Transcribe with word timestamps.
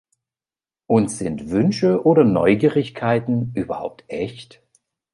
Und 0.87 1.11
sind 1.11 1.51
Wünsche 1.51 2.03
oder 2.07 2.23
Neugierigkeiten 2.23 3.51
überhaupt 3.53 4.03
echt? 4.07 4.63